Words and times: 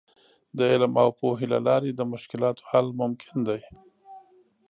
د 0.57 0.59
علم 0.71 0.93
او 1.03 1.09
پوهې 1.19 1.45
له 1.53 1.59
لارې 1.67 1.91
د 1.93 2.01
مشکلاتو 2.13 2.65
حل 2.69 2.87
ممکن 3.01 3.37
دی. 3.47 3.61